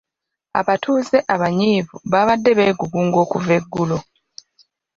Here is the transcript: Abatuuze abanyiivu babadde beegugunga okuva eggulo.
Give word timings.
Abatuuze 0.59 1.17
abanyiivu 1.33 1.95
babadde 2.11 2.51
beegugunga 2.57 3.17
okuva 3.25 3.51
eggulo. 3.59 3.97